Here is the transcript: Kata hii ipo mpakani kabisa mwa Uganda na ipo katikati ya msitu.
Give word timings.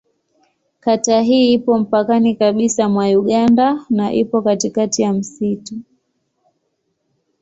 Kata 0.79 1.21
hii 1.21 1.53
ipo 1.53 1.77
mpakani 1.79 2.35
kabisa 2.35 2.89
mwa 2.89 3.05
Uganda 3.05 3.85
na 3.89 4.13
ipo 4.13 4.41
katikati 4.41 5.01
ya 5.01 5.13
msitu. 5.13 5.75